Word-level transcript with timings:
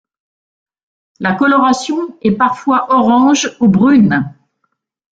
La 1.19 1.33
coloration 1.35 2.17
est 2.23 2.31
parfois 2.31 2.91
orange 2.91 3.55
ou 3.59 3.67
brune. 3.67 4.33